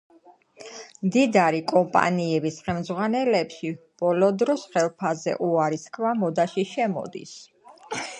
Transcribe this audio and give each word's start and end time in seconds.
მდიდარი 1.07 1.59
კომპანიების 1.71 2.55
ხელმძღვანელებში 2.69 3.69
ბოლო 4.03 4.29
დროს 4.45 4.63
ხელფასზე 4.77 5.35
უარის 5.49 5.85
თქმა 5.91 6.15
მოდაში 6.23 6.65
შემოდის. 6.71 7.37